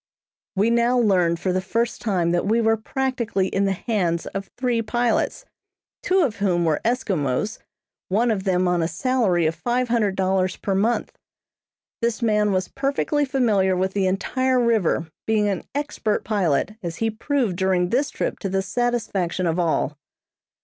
[0.55, 4.49] We now learned for the first time that we were practically in the hands of
[4.57, 5.45] three pilots,
[6.01, 7.59] two of whom were Eskimos,
[8.09, 11.15] one of them on a salary of five hundred dollars per month.
[12.01, 17.11] This man was perfectly familiar with the entire river, being an expert pilot, as he
[17.11, 19.99] proved during this trip to the satisfaction of all.